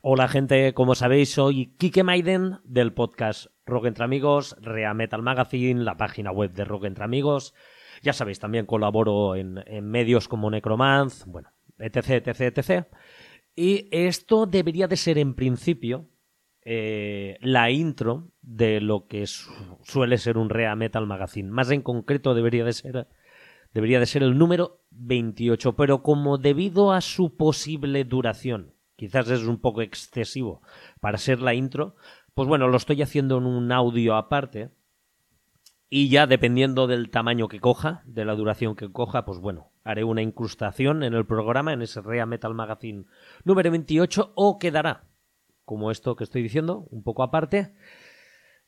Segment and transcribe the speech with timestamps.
[0.00, 5.82] Hola gente, como sabéis soy Kike Maiden del podcast Rock Entre Amigos, Rea Metal Magazine,
[5.82, 7.52] la página web de Rock Entre Amigos.
[8.02, 12.86] Ya sabéis, también colaboro en, medios como Necromanz, bueno, etc, etc, etc.
[13.56, 16.08] Y esto debería de ser en principio
[16.64, 21.50] eh, la intro de lo que suele ser un Rea Metal Magazine.
[21.50, 23.08] Más en concreto debería de ser
[23.74, 29.44] debería de ser el número 28, pero como debido a su posible duración quizás es
[29.44, 30.60] un poco excesivo
[31.00, 31.94] para ser la intro,
[32.34, 34.72] pues bueno, lo estoy haciendo en un audio aparte
[35.88, 40.02] y ya dependiendo del tamaño que coja, de la duración que coja, pues bueno, haré
[40.02, 43.04] una incrustación en el programa, en ese Rea Metal Magazine
[43.44, 45.04] número 28 o quedará
[45.64, 47.74] como esto que estoy diciendo, un poco aparte,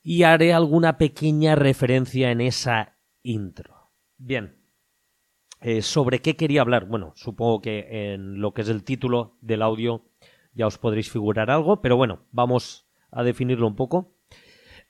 [0.02, 3.91] y haré alguna pequeña referencia en esa intro.
[4.16, 4.60] Bien,
[5.60, 6.87] eh, ¿sobre qué quería hablar?
[6.87, 10.10] Bueno, supongo que en lo que es el título del audio
[10.61, 14.13] ya os podréis figurar algo, pero bueno, vamos a definirlo un poco.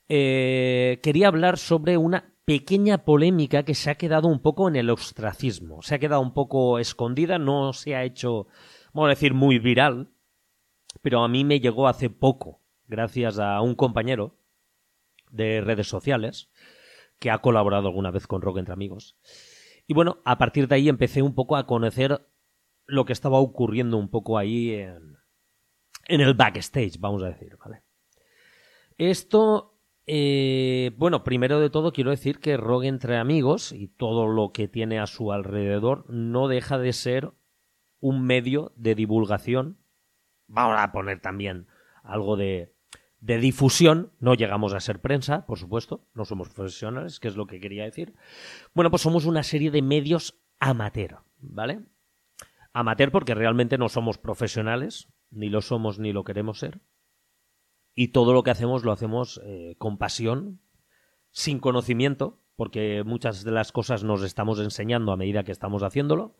[0.09, 4.89] Eh, quería hablar sobre una pequeña polémica que se ha quedado un poco en el
[4.89, 8.47] ostracismo, se ha quedado un poco escondida, no se ha hecho,
[8.91, 10.09] vamos a decir, muy viral,
[11.01, 14.35] pero a mí me llegó hace poco, gracias a un compañero
[15.29, 16.49] de redes sociales
[17.17, 19.15] que ha colaborado alguna vez con Rock Entre Amigos.
[19.87, 22.27] Y bueno, a partir de ahí empecé un poco a conocer
[22.87, 25.20] lo que estaba ocurriendo un poco ahí en,
[26.11, 27.83] en el backstage, vamos a decir, ¿vale?
[28.97, 34.51] Esto, eh, bueno, primero de todo quiero decir que Rogue entre amigos y todo lo
[34.51, 37.31] que tiene a su alrededor no deja de ser
[37.99, 39.77] un medio de divulgación.
[40.47, 41.67] Vamos a poner también
[42.03, 42.75] algo de,
[43.21, 44.11] de difusión.
[44.19, 47.85] No llegamos a ser prensa, por supuesto, no somos profesionales, que es lo que quería
[47.85, 48.13] decir.
[48.73, 51.85] Bueno, pues somos una serie de medios amateur, ¿vale?
[52.73, 56.81] Amateur porque realmente no somos profesionales, ni lo somos ni lo queremos ser.
[57.95, 60.61] Y todo lo que hacemos lo hacemos eh, con pasión,
[61.31, 66.37] sin conocimiento, porque muchas de las cosas nos estamos enseñando a medida que estamos haciéndolo.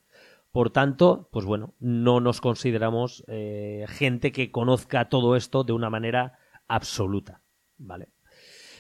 [0.52, 5.90] Por tanto, pues bueno, no nos consideramos eh, gente que conozca todo esto de una
[5.90, 6.38] manera
[6.68, 7.42] absoluta,
[7.78, 8.10] ¿vale?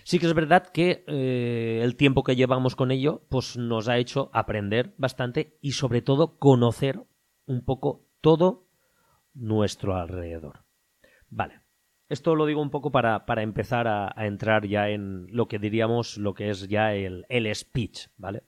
[0.04, 3.98] Sí que es verdad que eh, el tiempo que llevamos con ello, pues nos ha
[3.98, 7.06] hecho aprender bastante y sobre todo conocer
[7.46, 8.68] un poco todo
[9.34, 10.66] nuestro alrededor.
[11.30, 11.62] Vale.
[12.10, 16.18] Esto lo digo un poco para, para empezar a, entrar ya en lo que diríamos
[16.18, 18.44] lo que es ya el, el speech, ¿vale?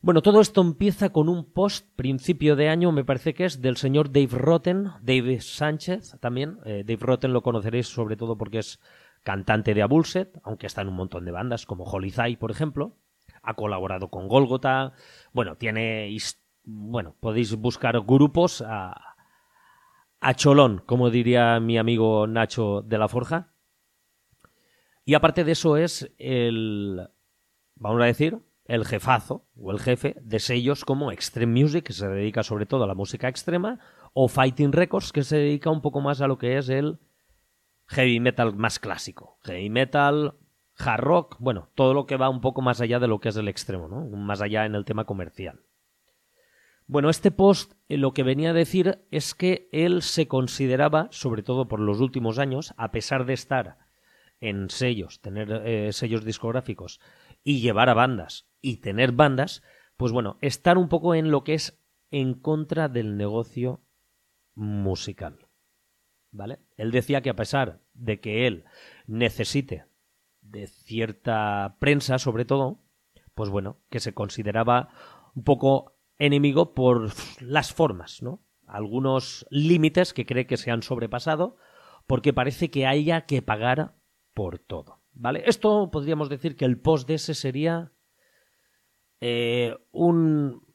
[0.00, 3.76] Bueno, todo esto empieza con un post principio de año, me parece que es del
[3.76, 6.58] señor Dave Rotten, Dave Sánchez también.
[6.64, 8.80] Eh, Dave Rotten lo conoceréis sobre todo porque es
[9.22, 12.96] cantante de Abulset, aunque está en un montón de bandas como Holly por ejemplo.
[13.42, 14.92] Ha colaborado con Golgotha.
[15.32, 16.16] Bueno, tiene.
[16.64, 19.11] Bueno, podéis buscar grupos a,
[20.22, 23.52] a cholón, como diría mi amigo Nacho de la Forja.
[25.04, 27.08] Y aparte de eso es el,
[27.74, 32.06] vamos a decir, el jefazo o el jefe de sellos como Extreme Music, que se
[32.06, 33.80] dedica sobre todo a la música extrema,
[34.12, 37.00] o Fighting Records, que se dedica un poco más a lo que es el
[37.88, 39.40] heavy metal más clásico.
[39.42, 40.36] Heavy metal,
[40.78, 43.36] hard rock, bueno, todo lo que va un poco más allá de lo que es
[43.36, 44.04] el extremo, ¿no?
[44.16, 45.62] Más allá en el tema comercial.
[46.86, 51.42] Bueno, este post eh, lo que venía a decir es que él se consideraba, sobre
[51.42, 53.78] todo por los últimos años, a pesar de estar
[54.40, 57.00] en sellos, tener eh, sellos discográficos
[57.44, 59.62] y llevar a bandas y tener bandas,
[59.96, 63.80] pues bueno, estar un poco en lo que es en contra del negocio
[64.54, 65.46] musical.
[66.30, 66.60] ¿Vale?
[66.76, 68.64] Él decía que a pesar de que él
[69.06, 69.84] necesite
[70.40, 72.80] de cierta prensa, sobre todo,
[73.34, 74.88] pues bueno, que se consideraba
[75.34, 75.94] un poco
[76.24, 77.10] enemigo por
[77.40, 78.44] las formas, ¿no?
[78.66, 81.56] Algunos límites que cree que se han sobrepasado
[82.06, 83.96] porque parece que haya que pagar
[84.34, 85.42] por todo, ¿vale?
[85.46, 87.92] Esto podríamos decir que el post de ese sería
[89.20, 90.66] eh, un,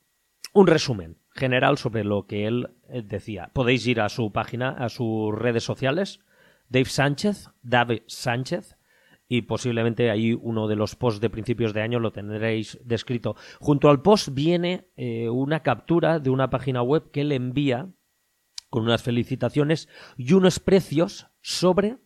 [0.54, 3.52] un resumen general sobre lo que él eh, decía.
[3.54, 6.20] Podéis ir a su página, a sus redes sociales,
[6.70, 8.77] Dave Sánchez, Dave Sánchez,
[9.28, 13.36] y posiblemente ahí uno de los posts de principios de año lo tendréis descrito.
[13.60, 17.90] Junto al post viene eh, una captura de una página web que le envía
[18.70, 21.98] con unas felicitaciones y unos precios sobre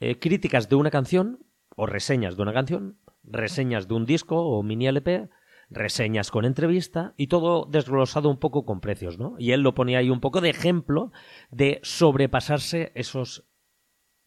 [0.00, 1.44] eh, críticas de una canción
[1.76, 5.28] o reseñas de una canción, reseñas de un disco o mini LP,
[5.70, 9.34] reseñas con entrevista y todo desglosado un poco con precios, ¿no?
[9.38, 11.12] Y él lo ponía ahí un poco de ejemplo
[11.50, 13.47] de sobrepasarse esos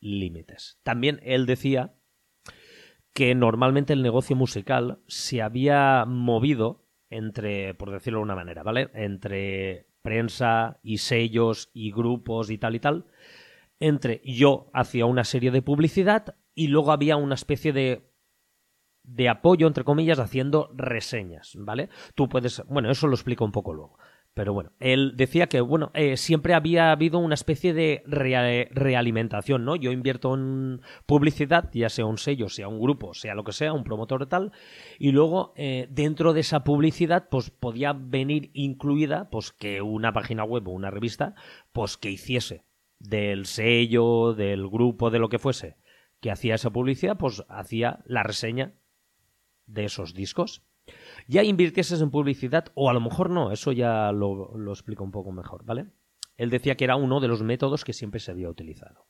[0.01, 0.79] límites.
[0.83, 1.95] También él decía
[3.13, 8.89] que normalmente el negocio musical se había movido entre, por decirlo de una manera, ¿vale?
[8.93, 13.05] Entre prensa y sellos y grupos y tal y tal,
[13.79, 18.11] entre yo hacía una serie de publicidad y luego había una especie de
[19.03, 21.89] de apoyo, entre comillas, haciendo reseñas, ¿vale?
[22.15, 23.97] Tú puedes, bueno, eso lo explico un poco luego.
[24.33, 29.75] Pero bueno, él decía que, bueno, eh, siempre había habido una especie de realimentación, ¿no?
[29.75, 33.73] Yo invierto en publicidad, ya sea un sello, sea un grupo, sea lo que sea,
[33.73, 34.53] un promotor tal,
[34.97, 40.45] y luego eh, dentro de esa publicidad, pues podía venir incluida, pues que una página
[40.45, 41.35] web o una revista,
[41.73, 42.63] pues que hiciese
[42.99, 45.75] del sello, del grupo, de lo que fuese,
[46.21, 48.75] que hacía esa publicidad, pues hacía la reseña
[49.65, 50.63] de esos discos
[51.27, 55.31] ya invirtieses en publicidad, o a lo mejor no, eso ya lo, explico un poco
[55.31, 55.87] mejor, ¿vale?
[56.37, 59.05] Él decía que era uno de los métodos que siempre se había utilizado.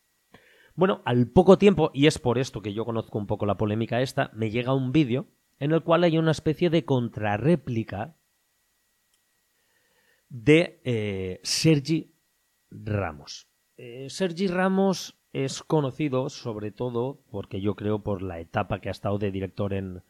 [0.76, 4.02] Bueno, al poco tiempo, y es por esto que yo conozco un poco la polémica
[4.02, 5.28] esta, me llega un vídeo
[5.60, 8.16] en el cual hay una especie de contrarréplica
[10.30, 12.16] de eh, Sergi
[12.72, 13.48] Ramos.
[13.78, 18.92] Eh, Sergi Ramos es conocido sobre todo porque yo creo por la etapa que ha
[18.92, 20.04] estado de director en,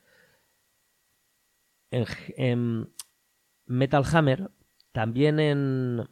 [1.91, 2.93] en,
[3.65, 4.51] Metal Hammer,
[4.91, 6.09] también en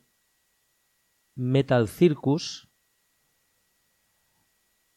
[1.35, 2.69] Metal Circus.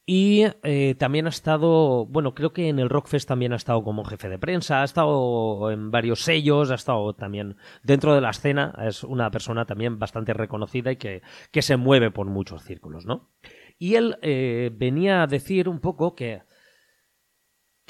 [0.05, 4.05] Y eh, también ha estado, bueno, creo que en el Rockfest también ha estado como
[4.05, 8.75] jefe de prensa, ha estado en varios sellos, ha estado también dentro de la escena,
[8.85, 13.31] es una persona también bastante reconocida y que, que se mueve por muchos círculos, ¿no?
[13.79, 16.43] Y él eh, venía a decir un poco que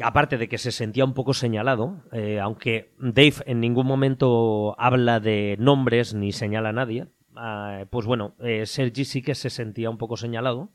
[0.00, 5.20] aparte de que se sentía un poco señalado, eh, aunque Dave en ningún momento habla
[5.20, 9.90] de nombres ni señala a nadie, ah, pues bueno, eh, Sergi sí que se sentía
[9.90, 10.70] un poco señalado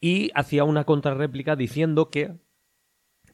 [0.00, 2.36] y hacía una contrarréplica diciendo que,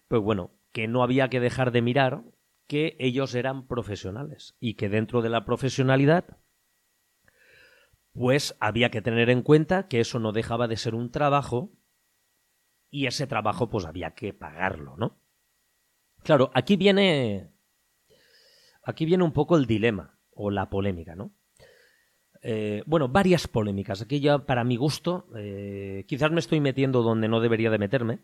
[0.09, 2.23] pues bueno, que no había que dejar de mirar
[2.67, 6.39] que ellos eran profesionales y que dentro de la profesionalidad
[8.13, 11.73] pues había que tener en cuenta que eso no dejaba de ser un trabajo
[12.93, 15.19] y ese trabajo pues había que pagarlo, ¿no?
[16.23, 17.50] Claro, aquí viene
[18.85, 21.33] aquí viene un poco el dilema o la polémica, ¿no?
[22.43, 24.03] Eh, bueno, varias polémicas.
[24.03, 28.21] Aquí ya, para mi gusto, eh, quizás me estoy metiendo donde no debería de meterme,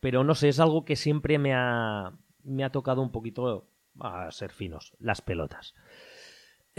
[0.00, 4.30] pero no sé, es algo que siempre me ha, me ha tocado un poquito a
[4.32, 5.74] ser finos, las pelotas.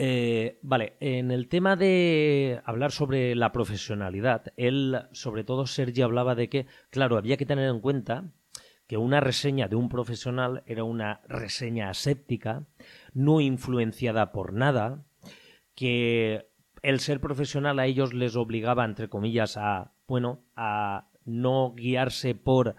[0.01, 6.35] Eh, vale, en el tema de hablar sobre la profesionalidad, él, sobre todo Sergi, hablaba
[6.35, 8.31] de que, claro, había que tener en cuenta
[8.87, 12.65] que una reseña de un profesional era una reseña aséptica,
[13.13, 15.05] no influenciada por nada,
[15.75, 16.47] que
[16.81, 22.77] el ser profesional a ellos les obligaba, entre comillas, a, bueno, a no guiarse por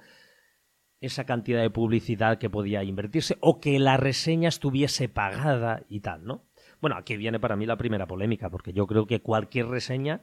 [1.03, 6.25] esa cantidad de publicidad que podía invertirse o que la reseña estuviese pagada y tal,
[6.25, 6.50] ¿no?
[6.81, 10.23] Bueno, aquí viene para mí la primera polémica, porque yo creo que cualquier reseña,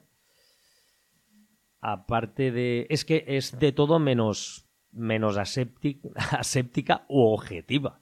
[1.80, 2.88] aparte de...
[2.90, 8.02] es que es de todo menos, menos aséptica, aséptica o objetiva.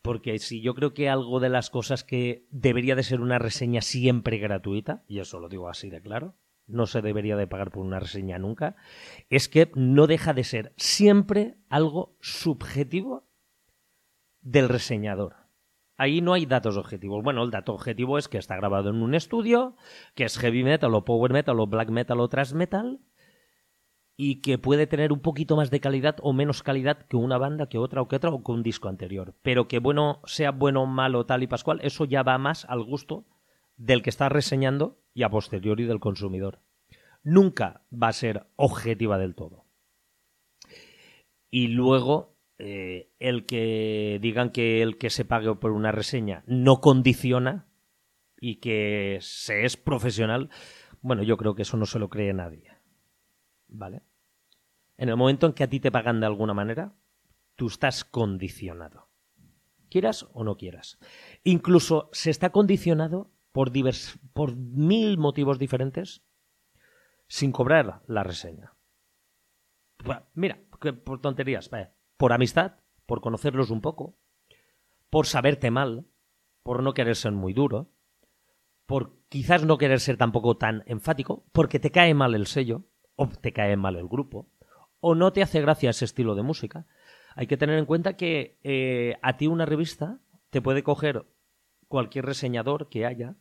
[0.00, 3.82] Porque si yo creo que algo de las cosas que debería de ser una reseña
[3.82, 6.34] siempre gratuita, y eso lo digo así de claro,
[6.66, 8.76] no se debería de pagar por una reseña nunca,
[9.30, 13.28] es que no deja de ser siempre algo subjetivo
[14.40, 15.41] del reseñador.
[16.02, 17.22] Ahí no hay datos objetivos.
[17.22, 19.76] Bueno, el dato objetivo es que está grabado en un estudio,
[20.16, 22.98] que es heavy metal o power metal o black metal o thrash metal
[24.16, 27.68] y que puede tener un poquito más de calidad o menos calidad que una banda,
[27.68, 29.36] que otra o que otra o que un disco anterior.
[29.42, 33.24] Pero que bueno, sea bueno, malo, tal y pascual, eso ya va más al gusto
[33.76, 36.62] del que está reseñando y a posteriori del consumidor.
[37.22, 39.66] Nunca va a ser objetiva del todo.
[41.48, 46.80] Y luego eh, el que digan que el que se pague por una reseña no
[46.80, 47.66] condiciona
[48.40, 50.50] y que se es profesional,
[51.00, 52.70] bueno, yo creo que eso no se lo cree nadie.
[53.68, 54.02] ¿Vale?
[54.96, 56.94] En el momento en que a ti te pagan de alguna manera,
[57.56, 59.08] tú estás condicionado.
[59.88, 60.98] Quieras o no quieras.
[61.44, 63.72] Incluso se está condicionado por,
[64.32, 66.22] por mil motivos diferentes
[67.28, 68.74] sin cobrar la reseña.
[70.34, 70.60] mira,
[71.04, 72.76] por tonterías, vaya por amistad,
[73.06, 74.14] por conocerlos un poco,
[75.10, 76.06] por saberte mal,
[76.62, 77.90] por no querer ser muy duro,
[78.86, 82.84] por quizás no querer ser tampoco tan enfático, porque te cae mal el sello,
[83.16, 84.48] o te cae mal el grupo,
[85.00, 86.86] o no te hace gracia ese estilo de música.
[87.34, 91.26] Hay que tener en cuenta que eh, a ti una revista te puede coger
[91.88, 93.36] cualquier reseñador que haya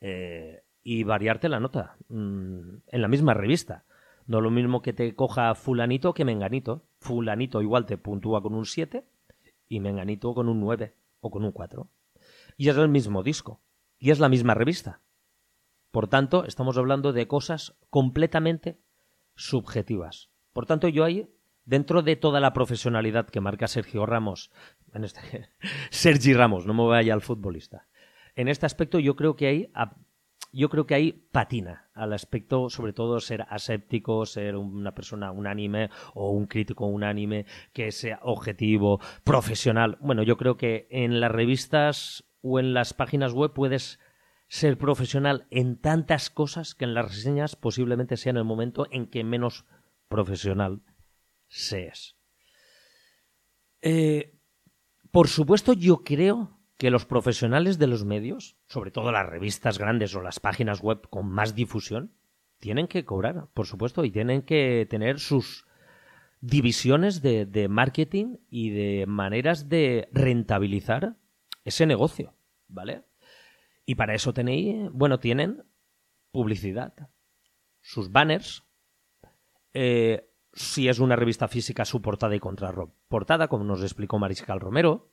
[0.00, 3.84] eh, y variarte la nota mm, en la misma revista.
[4.26, 6.86] No lo mismo que te coja fulanito que menganito.
[6.98, 9.06] Fulanito igual te puntúa con un 7
[9.68, 11.88] y menganito con un 9 o con un 4.
[12.56, 13.60] Y es el mismo disco.
[13.98, 15.00] Y es la misma revista.
[15.90, 18.80] Por tanto, estamos hablando de cosas completamente
[19.36, 20.30] subjetivas.
[20.52, 21.28] Por tanto, yo ahí,
[21.64, 24.50] dentro de toda la profesionalidad que marca Sergio Ramos,
[24.92, 25.50] en este,
[25.90, 27.86] Sergi Ramos, no me vaya al futbolista,
[28.34, 29.70] en este aspecto yo creo que ahí
[30.54, 35.90] yo creo que ahí patina al aspecto, sobre todo, ser aséptico, ser una persona unánime
[36.14, 39.98] o un crítico unánime, que sea objetivo, profesional.
[40.00, 43.98] Bueno, yo creo que en las revistas o en las páginas web puedes
[44.48, 49.06] ser profesional en tantas cosas que en las reseñas posiblemente sea en el momento en
[49.06, 49.64] que menos
[50.08, 50.82] profesional
[51.48, 52.16] seas.
[53.82, 54.38] Eh,
[55.10, 60.14] por supuesto, yo creo que los profesionales de los medios, sobre todo las revistas grandes
[60.14, 62.12] o las páginas web con más difusión,
[62.58, 65.66] tienen que cobrar, por supuesto, y tienen que tener sus
[66.40, 71.16] divisiones de, marketing y de maneras de rentabilizar
[71.64, 72.34] ese negocio,
[72.68, 73.04] ¿vale?
[73.86, 75.64] Y para eso tenéis, bueno, tienen
[76.32, 76.94] publicidad,
[77.80, 78.64] sus banners,
[79.72, 85.12] eh, si es una revista física, su portada y contraportada, como nos explicó Mariscal Romero,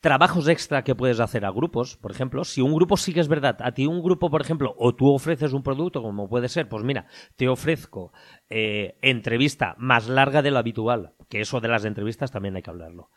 [0.00, 3.28] trabajos extra que puedes hacer a grupos, por ejemplo, si un grupo sí que es
[3.28, 6.68] verdad, a ti un grupo, por ejemplo, o tú ofreces un producto, como puede ser,
[6.68, 8.12] pues mira, te ofrezco
[8.48, 12.70] eh, entrevista más larga de lo habitual, que eso de las entrevistas también hay que
[12.70, 13.10] hablarlo,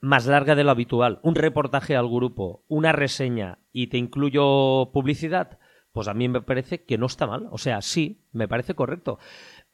[0.00, 5.58] más larga de lo habitual, un reportaje al grupo, una reseña y te incluyo publicidad,
[5.92, 7.48] pues a mí me parece que no está mal.
[7.50, 9.18] O sea, sí, me parece correcto.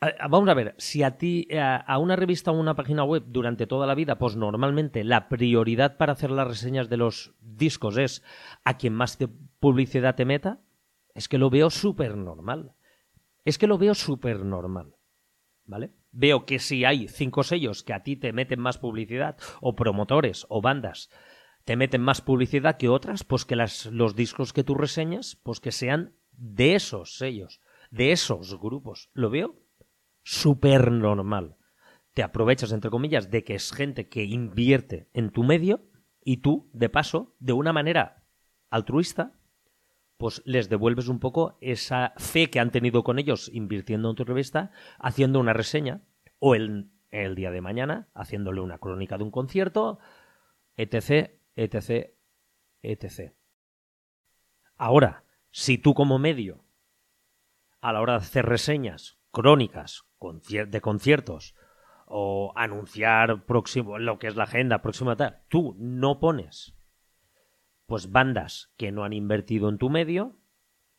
[0.01, 3.85] Vamos a ver, si a ti, a una revista o una página web durante toda
[3.87, 8.23] la vida, pues normalmente la prioridad para hacer las reseñas de los discos es
[8.65, 9.19] a quien más
[9.59, 10.61] publicidad te meta,
[11.15, 12.75] es que lo veo súper normal.
[13.45, 14.95] Es que lo veo súper normal.
[15.65, 15.93] ¿Vale?
[16.13, 20.47] Veo que si hay cinco sellos que a ti te meten más publicidad, o promotores,
[20.49, 21.11] o bandas,
[21.65, 25.59] te meten más publicidad que otras, pues que las, los discos que tú reseñas, pues
[25.59, 29.11] que sean de esos sellos, de esos grupos.
[29.13, 29.57] Lo veo
[30.29, 31.57] súper normal.
[32.13, 35.89] Te aprovechas, entre comillas, de que es gente que invierte en tu medio
[36.23, 38.27] y tú, de paso, de una manera
[38.69, 39.41] altruista,
[40.19, 44.25] pues les devuelves un poco esa fe que han tenido con ellos invirtiendo en tu
[44.25, 46.03] revista, haciendo una reseña,
[46.39, 49.99] o el, el día de mañana, haciéndole una crónica de un concierto,
[50.77, 52.11] etc., etc.,
[52.83, 53.33] etc.
[54.77, 56.67] Ahora, si tú como medio,
[57.81, 61.55] a la hora de hacer reseñas, crónicas, de conciertos
[62.07, 66.75] o anunciar próximo lo que es la agenda próxima tal, tú no pones
[67.87, 70.37] pues bandas que no han invertido en tu medio,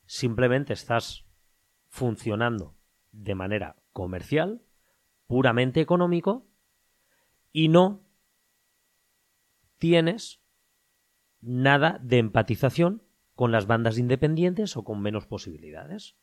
[0.05, 1.25] simplemente estás
[1.87, 2.75] funcionando
[3.11, 4.63] de manera comercial,
[5.27, 6.47] puramente económico
[7.51, 8.03] y no
[9.77, 10.41] tienes
[11.41, 13.03] nada de empatización
[13.35, 16.17] con las bandas independientes o con menos posibilidades.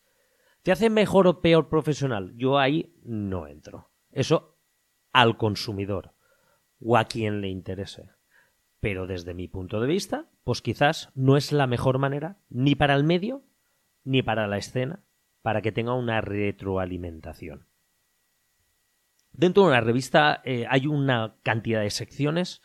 [0.66, 2.32] ¿Te hace mejor o peor profesional?
[2.35, 3.92] Yo ahí no entro.
[4.11, 4.58] Eso
[5.12, 6.16] al consumidor
[6.80, 8.11] o a quien le interese.
[8.80, 12.96] Pero desde mi punto de vista, pues quizás no es la mejor manera ni para
[12.96, 13.44] el medio
[14.02, 15.04] ni para la escena
[15.40, 17.68] para que tenga una retroalimentación.
[19.30, 22.61] Dentro de una revista eh, hay una cantidad de secciones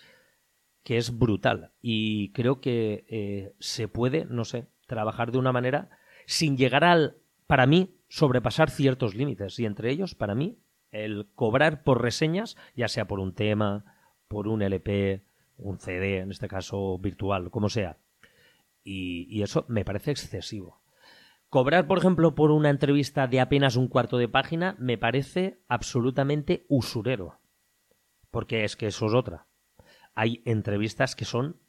[0.84, 5.92] que es brutal y creo que eh, se puede, no sé, trabajar de una manera
[6.26, 7.21] sin llegar al
[7.52, 9.60] para mí, sobrepasar ciertos límites.
[9.60, 10.58] Y entre ellos, para mí,
[10.90, 13.84] el cobrar por reseñas, ya sea por un tema,
[14.30, 15.26] por un LP,
[15.58, 17.98] un CD, en este caso virtual, como sea.
[18.86, 20.82] Y, eso me parece excesivo.
[21.50, 26.66] Cobrar, por ejemplo, por una entrevista de apenas un cuarto de página me parece absolutamente
[26.70, 27.42] usurero.
[28.30, 29.48] Porque es que eso es otra.
[30.16, 31.60] Hay entrevistas que son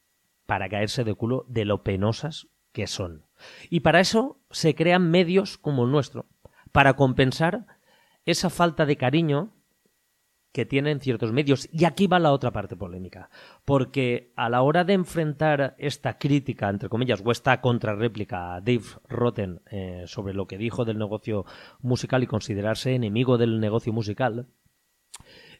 [0.47, 3.27] para caerse de culo de lo penosas que son.
[3.71, 6.27] Y para eso se crean medios como el nuestro,
[6.73, 7.67] para compensar
[8.25, 9.53] esa falta de cariño
[10.53, 11.69] que tienen ciertos medios.
[11.73, 13.31] Y aquí va la otra parte polémica,
[13.65, 18.85] porque a la hora de enfrentar esta crítica, entre comillas, o esta contrarréplica a Dave
[19.09, 21.47] Rotten eh, sobre lo que dijo del negocio
[21.81, 24.47] musical y considerarse enemigo del negocio musical,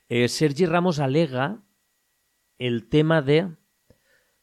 [0.09, 1.63] eh, Sergi Ramos alega
[2.59, 3.57] el tema de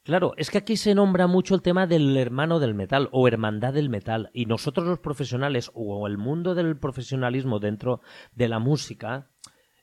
[0.04, 3.74] Claro, es que aquí se nombra mucho el tema del hermano del metal o hermandad
[3.74, 8.02] del metal y nosotros los profesionales o el mundo del profesionalismo dentro
[8.34, 9.30] de la música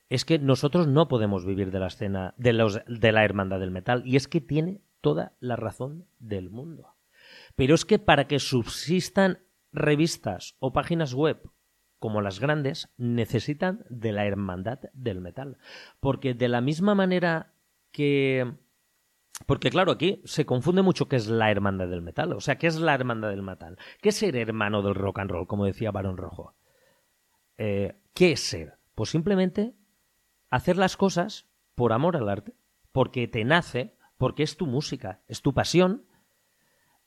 [0.09, 3.71] es que nosotros no podemos vivir de la escena de, los, de la hermandad del
[3.71, 6.95] metal y es que tiene toda la razón del mundo.
[7.55, 9.39] Pero es que para que subsistan
[9.71, 11.41] revistas o páginas web
[11.99, 15.57] como las grandes necesitan de la hermandad del metal,
[15.99, 17.53] porque de la misma manera
[17.91, 18.53] que
[19.45, 22.33] Porque claro, aquí se confunde mucho qué es la hermandad del metal.
[22.33, 23.77] O sea, ¿qué es la hermandad del metal?
[24.01, 26.55] ¿Qué es ser hermano del rock and roll, como decía Barón Rojo?
[27.57, 28.77] Eh, ¿Qué es ser?
[28.95, 29.75] Pues simplemente
[30.49, 32.55] hacer las cosas por amor al arte,
[32.91, 36.07] porque te nace, porque es tu música, es tu pasión,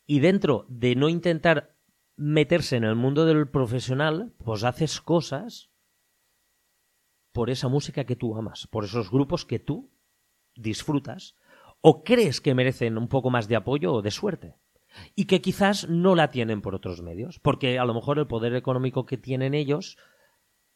[0.06, 1.76] y dentro de no intentar
[2.16, 5.70] meterse en el mundo del profesional, pues haces cosas
[7.32, 9.90] por esa música que tú amas, por esos grupos que tú
[10.54, 11.37] disfrutas,
[11.80, 14.54] o crees que merecen un poco más de apoyo o de suerte
[15.14, 18.54] y que quizás no la tienen por otros medios, porque a lo mejor el poder
[18.54, 19.96] económico que tienen ellos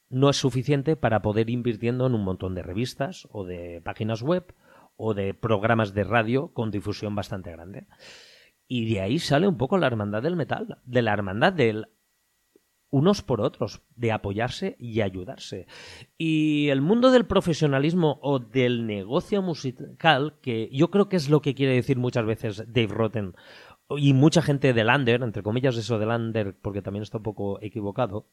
[0.09, 4.55] no es suficiente para poder invirtiendo en un montón de revistas o de páginas web
[4.97, 7.87] o de programas de radio con difusión bastante grande.
[8.69, 11.89] Y de ahí sale un poco la hermandad del metal, de la hermandad del
[12.95, 15.67] unos por otros, de apoyarse y ayudarse.
[16.17, 21.43] Y el mundo del profesionalismo o del negocio musical, que yo creo que es lo
[21.43, 23.35] que quiere decir muchas veces Dave Rotten
[23.97, 27.61] y mucha gente del under, entre comillas eso del under, porque también está un poco
[27.63, 28.29] equivocado,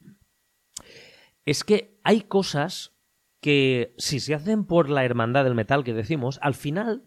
[1.44, 2.92] es que hay cosas
[3.40, 7.02] que si se hacen por la hermandad del metal que decimos, al final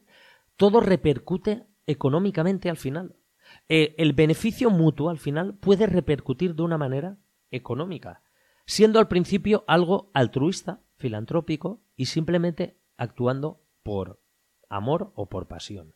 [0.57, 3.15] todo repercute económicamente al final.
[3.69, 7.17] Eh, el beneficio mutuo al final puede repercutir de una manera
[7.51, 8.23] económica,
[8.65, 14.21] siendo al principio algo altruista, filantrópico y simplemente actuando por
[14.69, 15.95] amor o por pasión.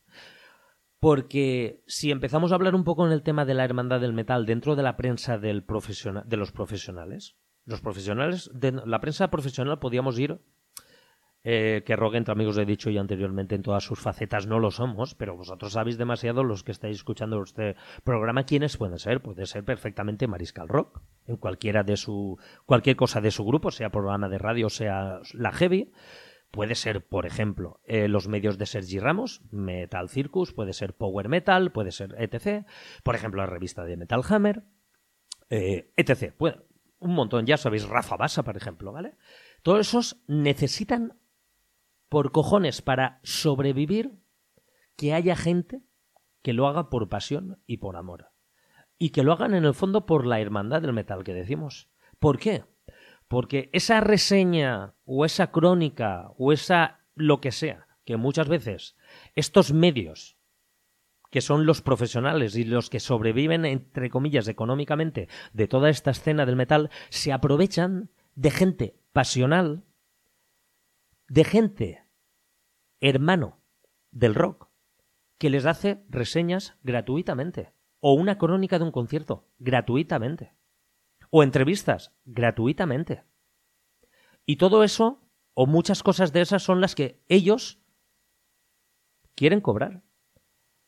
[0.98, 4.44] Porque si empezamos a hablar un poco en el tema de la hermandad del metal
[4.44, 10.40] dentro de la prensa de los profesionales, los profesionales, de la prensa profesional podíamos ir
[11.42, 14.70] eh, que Rogue entre amigos he dicho yo anteriormente en todas sus facetas no lo
[14.70, 19.22] somos, pero vosotros sabéis demasiado los que estáis escuchando este programa quiénes pueden ser.
[19.22, 23.90] Puede ser perfectamente Mariscal Rock, en cualquiera de su cualquier cosa de su grupo, sea
[23.90, 25.92] programa de radio, sea la heavy.
[26.50, 31.28] Puede ser, por ejemplo, eh, los medios de Sergi Ramos, Metal Circus, puede ser Power
[31.28, 32.66] Metal, puede ser etc.
[33.04, 34.64] Por ejemplo, la revista de Metal Hammer,
[35.48, 36.34] eh, etc.
[36.98, 39.14] un montón, ya sabéis, Rafa Basa, por ejemplo, ¿vale?
[39.62, 41.19] Todos esos necesitan
[42.10, 44.18] por cojones para sobrevivir
[44.96, 45.80] que haya gente
[46.42, 48.32] que lo haga por pasión y por amor.
[48.98, 51.88] Y que lo hagan en el fondo por la hermandad del metal que decimos.
[52.18, 52.64] ¿Por qué?
[53.28, 58.96] Porque esa reseña o esa crónica o esa lo que sea, que muchas veces
[59.34, 60.36] estos medios,
[61.30, 66.44] que son los profesionales y los que sobreviven, entre comillas, económicamente de toda esta escena
[66.44, 69.84] del metal, se aprovechan de gente pasional
[71.30, 71.99] de gente
[73.00, 73.60] hermano
[74.10, 74.68] del rock
[75.38, 80.54] que les hace reseñas gratuitamente o una crónica de un concierto gratuitamente
[81.30, 83.24] o entrevistas gratuitamente.
[84.44, 85.22] Y todo eso
[85.54, 87.80] o muchas cosas de esas son las que ellos
[89.34, 90.02] quieren cobrar.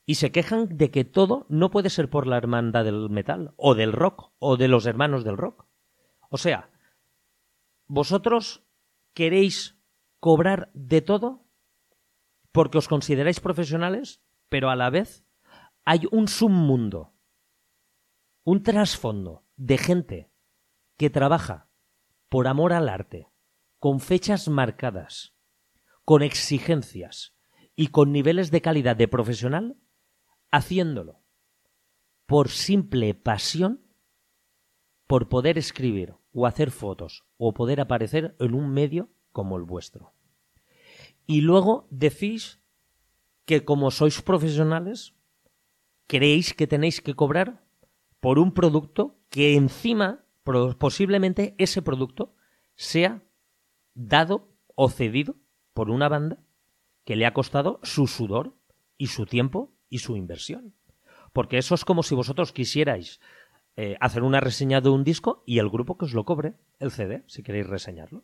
[0.04, 3.74] Y se quejan de que todo no puede ser por la hermandad del metal, o
[3.74, 5.66] del rock, o de los hermanos del rock.
[6.28, 6.70] O sea,
[7.86, 8.64] vosotros
[9.14, 9.78] queréis
[10.18, 11.44] cobrar de todo
[12.52, 15.24] porque os consideráis profesionales, pero a la vez
[15.84, 17.14] hay un submundo,
[18.44, 20.30] un trasfondo de gente
[20.96, 21.68] que trabaja
[22.28, 23.28] por amor al arte,
[23.78, 25.34] con fechas marcadas,
[26.04, 27.34] con exigencias
[27.74, 29.76] y con niveles de calidad de profesional,
[30.50, 31.22] haciéndolo
[32.26, 33.82] por simple pasión,
[35.06, 40.14] por poder escribir o hacer fotos o poder aparecer en un medio como el vuestro.
[41.32, 42.60] Y luego decís
[43.46, 45.14] que como sois profesionales,
[46.06, 47.64] creéis que tenéis que cobrar
[48.20, 50.26] por un producto que encima,
[50.78, 52.34] posiblemente ese producto,
[52.76, 53.24] sea
[53.94, 55.36] dado o cedido
[55.72, 56.44] por una banda
[57.06, 58.54] que le ha costado su sudor
[58.98, 60.74] y su tiempo y su inversión.
[61.32, 63.20] Porque eso es como si vosotros quisierais
[63.76, 66.90] eh, hacer una reseña de un disco y el grupo que os lo cobre el
[66.90, 68.22] CD, si queréis reseñarlo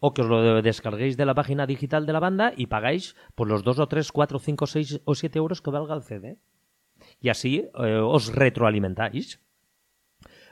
[0.00, 3.48] o que os lo descarguéis de la página digital de la banda y pagáis por
[3.48, 6.38] los 2 o 3, 4, 5, 6 o 7 euros que valga el CD.
[7.20, 9.40] Y así eh, os retroalimentáis.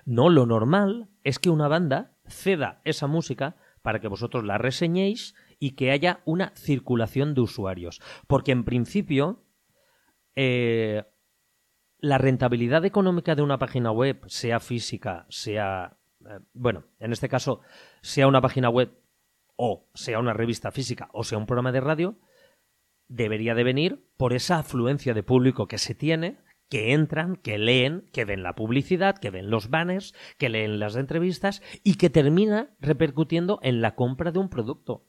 [0.05, 5.35] No, lo normal es que una banda ceda esa música para que vosotros la reseñéis
[5.59, 8.01] y que haya una circulación de usuarios.
[8.27, 9.45] Porque en principio,
[10.35, 11.05] eh,
[11.99, 17.61] la rentabilidad económica de una página web, sea física, sea, eh, bueno, en este caso,
[18.01, 18.99] sea una página web
[19.63, 22.19] o sea una revista física o sea un programa de radio,
[23.09, 26.39] debería de venir por esa afluencia de público que se tiene,
[26.71, 30.97] que entran, que leen, que ven la publicidad, que ven los banners, que leen las
[30.97, 35.07] entrevistas y que termina repercutiendo en la compra de un producto.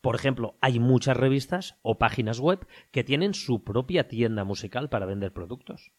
[0.00, 5.06] Por ejemplo, hay muchas revistas o páginas web que tienen su propia tienda musical para
[5.06, 5.92] vender productos.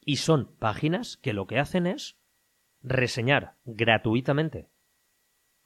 [0.00, 2.18] Y son páginas que lo que hacen es
[2.80, 4.68] reseñar gratuitamente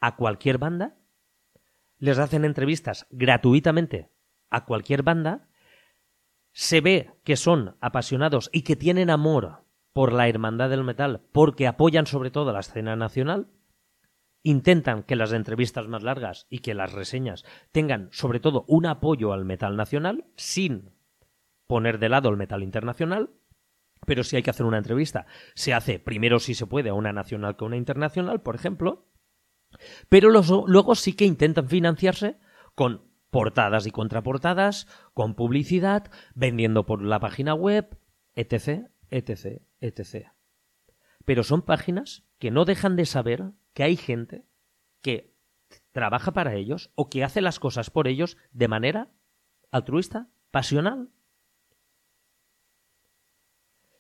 [0.01, 0.97] a cualquier banda,
[1.99, 4.11] les hacen entrevistas gratuitamente
[4.49, 5.49] a cualquier banda,
[6.53, 11.67] se ve que son apasionados y que tienen amor por la hermandad del metal, porque
[11.67, 13.49] apoyan sobre todo la escena nacional,
[14.43, 19.33] intentan que las entrevistas más largas y que las reseñas tengan sobre todo un apoyo
[19.33, 20.93] al metal nacional, sin
[21.67, 23.31] poner de lado el metal internacional,
[24.07, 27.13] pero si hay que hacer una entrevista, se hace primero si se puede a una
[27.13, 29.07] nacional que a una internacional, por ejemplo,
[30.09, 32.39] pero luego sí que intentan financiarse
[32.75, 37.99] con portadas y contraportadas, con publicidad, vendiendo por la página web,
[38.35, 40.29] etc, etc, etc.
[41.25, 44.45] Pero son páginas que no dejan de saber que hay gente
[45.03, 45.37] que
[45.93, 49.13] trabaja para ellos o que hace las cosas por ellos de manera
[49.71, 51.11] altruista, pasional.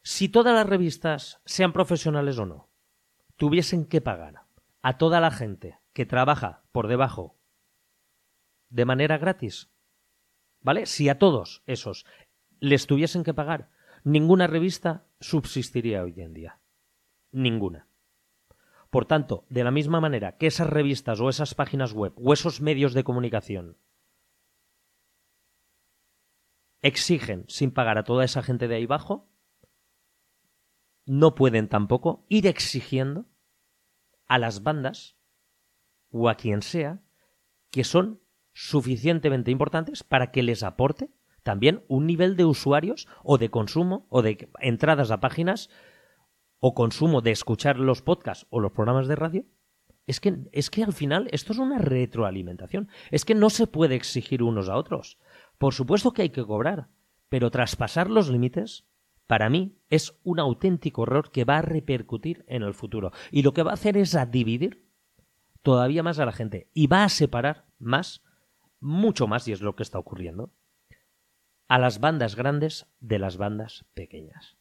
[0.02, 2.70] Si todas las revistas, sean profesionales o no,
[3.36, 4.46] tuviesen que pagar
[4.82, 7.38] a toda la gente que trabaja por debajo
[8.68, 9.70] de manera gratis,
[10.60, 10.86] ¿vale?
[10.86, 12.06] Si a todos esos
[12.60, 13.70] les tuviesen que pagar,
[14.04, 16.60] ninguna revista subsistiría hoy en día.
[17.32, 17.88] Ninguna.
[18.90, 22.60] Por tanto, de la misma manera que esas revistas o esas páginas web o esos
[22.60, 23.76] medios de comunicación
[26.82, 29.28] exigen sin pagar a toda esa gente de ahí abajo,
[31.06, 33.29] no pueden tampoco ir exigiendo
[34.30, 35.16] a las bandas
[36.10, 37.02] o a quien sea
[37.72, 41.10] que son suficientemente importantes para que les aporte
[41.42, 45.68] también un nivel de usuarios o de consumo o de entradas a páginas
[46.60, 49.44] o consumo de escuchar los podcasts o los programas de radio.
[50.06, 52.88] Es que, es que al final esto es una retroalimentación.
[53.10, 55.18] Es que no se puede exigir unos a otros.
[55.58, 56.88] Por supuesto que hay que cobrar,
[57.28, 58.86] pero traspasar los límites
[59.30, 63.12] para mí es un auténtico error que va a repercutir en el futuro.
[63.30, 64.90] Y lo que va a hacer es a dividir
[65.62, 68.24] todavía más a la gente y va a separar más,
[68.80, 70.52] mucho más, y es lo que está ocurriendo,
[71.68, 74.56] a las bandas grandes de las bandas pequeñas.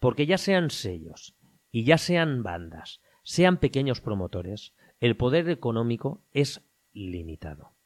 [0.00, 1.36] Porque ya sean sellos
[1.70, 7.76] y ya sean bandas, sean pequeños promotores, el poder económico es limitado.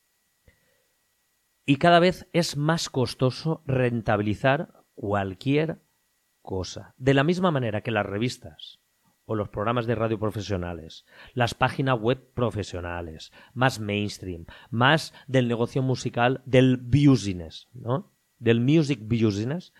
[1.66, 5.82] Y cada vez es más costoso rentabilizar cualquier
[6.48, 6.94] cosa.
[6.96, 8.80] De la misma manera que las revistas
[9.26, 15.82] o los programas de radio profesionales, las páginas web profesionales, más mainstream, más del negocio
[15.82, 18.14] musical, del business, ¿no?
[18.38, 19.74] Del music business,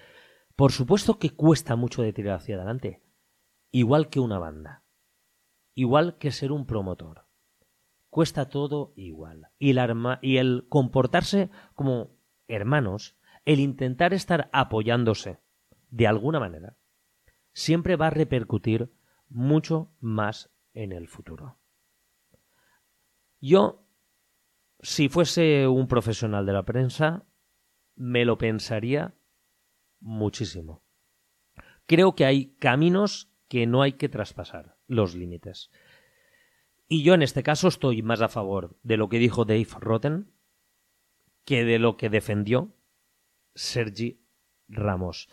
[0.57, 3.01] por supuesto que cuesta mucho de tirar hacia adelante,
[3.71, 4.85] igual que una banda,
[5.75, 7.25] igual que ser un promotor.
[8.11, 9.49] Cuesta todo igual.
[9.59, 9.75] Y,
[10.21, 12.11] y el comportarse como
[12.47, 15.39] hermanos, el intentar estar apoyándose,
[15.91, 16.77] de alguna manera,
[17.53, 18.93] siempre va a repercutir
[19.29, 21.59] mucho más en el futuro.
[23.41, 23.87] Yo,
[24.81, 27.27] si fuese un profesional de la prensa,
[27.95, 29.15] me lo pensaría
[30.01, 30.85] muchísimo.
[31.87, 35.71] Creo que hay caminos que no hay que traspasar, los límites.
[36.87, 40.33] Y yo en este caso estoy más a favor de lo que dijo Dave Rotten
[41.45, 42.75] que de lo que defendió
[43.55, 44.23] Sergi
[44.69, 45.29] Ramos.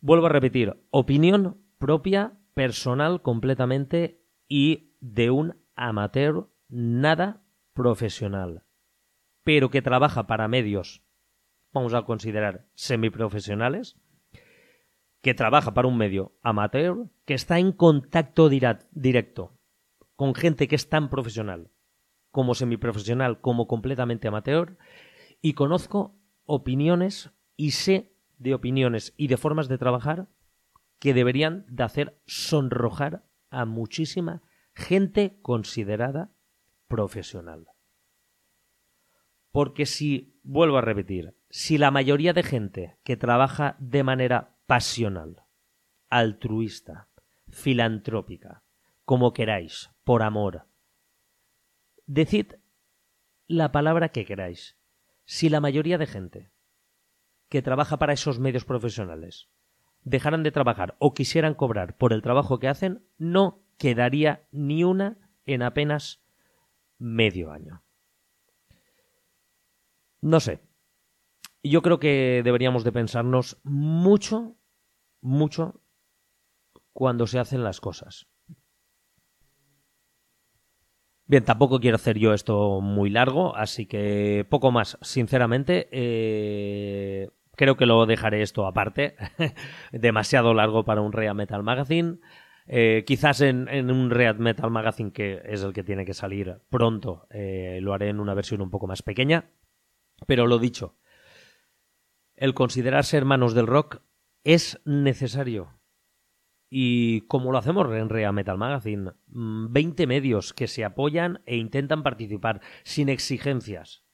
[0.00, 7.42] Vuelvo a repetir, opinión propia, personal completamente y de un amateur nada
[7.74, 8.64] profesional,
[9.44, 11.02] pero que trabaja para medios,
[11.72, 13.96] vamos a considerar semiprofesionales,
[15.22, 19.58] que trabaja para un medio amateur, que está en contacto directo
[20.16, 21.70] con gente que es tan profesional
[22.30, 24.78] como semiprofesional como completamente amateur,
[25.42, 30.28] y conozco opiniones y sé de opiniones y de formas de trabajar
[30.98, 34.42] que deberían de hacer sonrojar a muchísima
[34.74, 36.32] gente considerada
[36.88, 37.68] profesional.
[39.52, 45.44] Porque si, vuelvo a repetir, si la mayoría de gente que trabaja de manera pasional,
[46.08, 47.08] altruista,
[47.48, 48.62] filantrópica,
[49.04, 50.66] como queráis, por amor,
[52.06, 52.54] decid
[53.48, 54.78] la palabra que queráis,
[55.24, 56.50] si la mayoría de gente
[57.50, 59.50] que trabaja para esos medios profesionales
[60.02, 65.18] dejaran de trabajar o quisieran cobrar por el trabajo que hacen, no quedaría ni una
[65.46, 66.22] en apenas
[66.98, 67.82] medio año.
[70.20, 70.60] No sé.
[71.62, 74.56] Yo creo que deberíamos de pensarnos mucho,
[75.20, 75.82] mucho
[76.92, 78.26] cuando se hacen las cosas.
[81.26, 84.98] Bien, tampoco quiero hacer yo esto muy largo, así que poco más.
[85.00, 89.16] Sinceramente, eh, creo que lo dejaré esto aparte.
[89.92, 92.16] Demasiado largo para un Real Metal Magazine.
[92.66, 97.26] Eh, quizás en, un Real Metal Magazine, que es el que tiene que salir pronto,
[97.28, 99.50] eh, lo haré en una versión un poco más pequeña.
[100.26, 100.96] Pero lo dicho,
[102.34, 104.00] el considerarse hermanos del rock
[104.42, 105.78] es necesario
[106.70, 111.56] y como lo hacemos en Real Metal Magazine, 20 mm, medios que se apoyan e
[111.56, 114.06] intentan participar sin exigencias.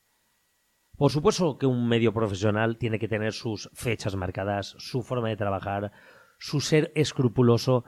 [0.96, 5.36] Por supuesto que un medio profesional tiene que tener sus fechas marcadas, su forma de
[5.36, 5.92] trabajar,
[6.38, 7.84] su ser escrupuloso,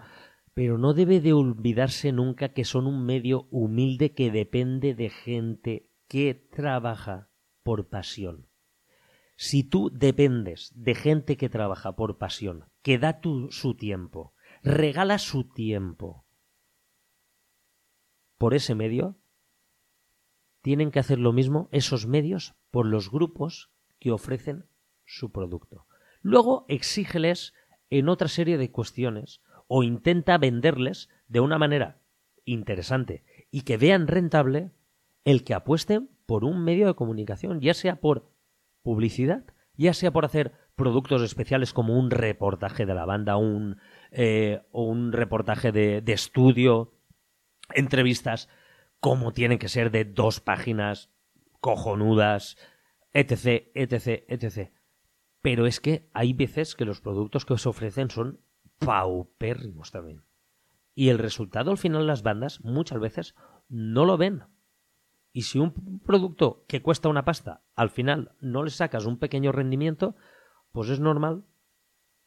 [0.53, 5.91] pero no debe de olvidarse nunca que son un medio humilde que depende de gente
[6.07, 7.31] que trabaja
[7.63, 8.49] por pasión.
[9.37, 15.19] Si tú dependes de gente que trabaja por pasión, que da tu, su tiempo, regala
[15.19, 16.27] su tiempo
[18.37, 19.19] por ese medio,
[20.69, 24.67] tienen que hacer lo mismo esos medios por los grupos que ofrecen
[25.07, 25.87] su producto.
[26.21, 27.55] Luego exígeles
[27.89, 32.03] en otra serie de cuestiones o intenta venderles de una manera
[32.45, 34.71] interesante y que vean rentable
[35.25, 38.31] el que apuesten por un medio de comunicación, ya sea por
[38.83, 43.79] publicidad, ya sea por hacer productos especiales como un reportaje de la banda, un
[44.11, 46.93] eh, o un reportaje de, de estudio,
[47.75, 48.51] entrevistas,
[49.01, 51.11] como tienen que ser de dos páginas
[51.61, 52.57] cojonudas,
[53.13, 54.73] etc, etc, etc.
[55.41, 58.41] Pero es que hay veces que los productos que os ofrecen son
[58.79, 60.25] paupérrimos también.
[60.95, 63.35] Y el resultado al final las bandas muchas veces
[63.69, 64.45] no lo ven.
[65.33, 69.53] Y si un producto que cuesta una pasta al final no le sacas un pequeño
[69.53, 70.17] rendimiento,
[70.73, 71.45] pues es normal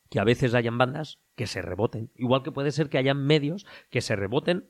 [0.09, 2.11] que a veces hayan bandas que se reboten.
[2.15, 4.69] Igual que puede ser que hayan medios que se reboten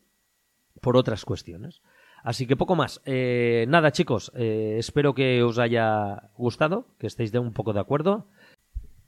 [0.82, 1.82] por otras cuestiones.
[2.24, 3.02] Así que poco más.
[3.06, 7.80] Eh, nada, chicos, eh, espero que os haya gustado, que estéis de un poco de
[7.80, 8.28] acuerdo.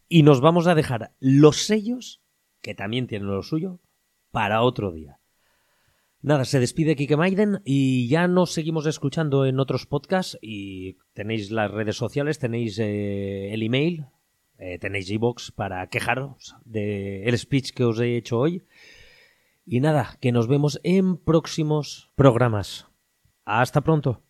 [0.10, 2.22] Y nos vamos a dejar los sellos,
[2.62, 3.80] que también tienen lo suyo,
[4.32, 5.20] para otro día.
[6.22, 11.52] Nada, se despide Kike Maiden y ya nos seguimos escuchando en otros podcasts y tenéis
[11.52, 14.06] las redes sociales, tenéis eh, el email,
[14.80, 18.64] tenéis Gbox para quejaros del speech que os he hecho hoy.
[19.66, 22.88] Y nada, que nos vemos en próximos programas.
[23.46, 24.23] Hasta pronto.